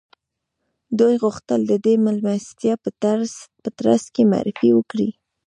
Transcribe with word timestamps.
دوی 0.99 1.15
غوښتل 1.23 1.59
د 1.67 1.73
دې 1.85 1.93
مېلمستیا 2.05 2.73
په 3.63 3.69
ترڅ 3.81 4.03
کې 4.13 4.23
معرفي 4.31 4.69
وکړي 4.73 5.09